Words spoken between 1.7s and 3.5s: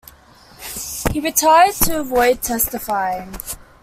to avoid testifying.